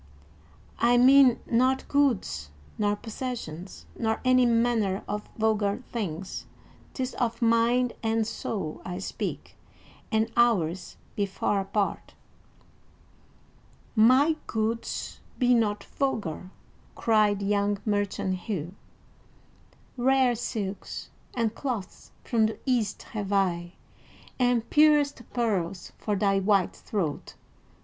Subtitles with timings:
[0.79, 6.47] "I mean not goods nor possessions, nor any manner of vulgar things;
[6.95, 9.57] 'tis of mind and soul I speak,
[10.11, 12.15] and ours be far apart."
[13.95, 16.49] "My goods be not vulgar!"
[16.95, 18.73] cried young merchant Hugh.
[19.97, 23.73] "Rare silks and cloths from the East have I,
[24.39, 27.35] and purest pearls, for thy white throat.